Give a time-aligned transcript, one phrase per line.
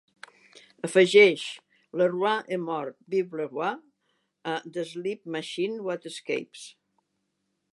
[0.87, 1.53] Afegeix
[1.93, 3.69] Le Roi Est Mort Vive Le Roi
[4.43, 6.65] a The Sleep Machine Waterscapes